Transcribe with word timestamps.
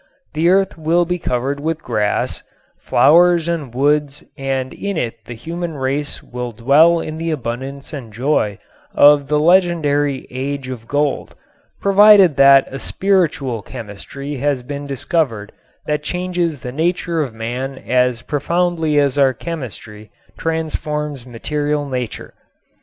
The 0.33 0.49
earth 0.49 0.79
will 0.79 1.05
be 1.05 1.19
covered 1.19 1.59
with 1.59 1.83
grass, 1.83 2.41
flowers 2.79 3.47
and 3.47 3.71
woods 3.71 4.23
and 4.35 4.73
in 4.73 4.97
it 4.97 5.25
the 5.25 5.35
human 5.35 5.75
race 5.75 6.23
will 6.23 6.51
dwell 6.51 6.99
in 6.99 7.19
the 7.19 7.29
abundance 7.29 7.93
and 7.93 8.11
joy 8.11 8.57
of 8.95 9.27
the 9.27 9.39
legendary 9.39 10.25
age 10.31 10.69
of 10.69 10.87
gold 10.87 11.35
provided 11.79 12.35
that 12.37 12.67
a 12.73 12.79
spiritual 12.79 13.61
chemistry 13.61 14.37
has 14.37 14.63
been 14.63 14.87
discovered 14.87 15.51
that 15.85 16.01
changes 16.01 16.61
the 16.61 16.71
nature 16.71 17.21
of 17.21 17.35
man 17.35 17.77
as 17.77 18.23
profoundly 18.23 18.97
as 18.97 19.19
our 19.19 19.33
chemistry 19.35 20.09
transforms 20.35 21.27
material 21.27 21.87
nature. 21.87 22.33